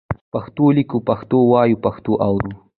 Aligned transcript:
پښتو 0.33 0.65
لیکو، 0.75 0.97
پښتو 1.09 1.37
وایو، 1.51 1.81
پښتو 1.85 2.11
اورو. 2.27 2.51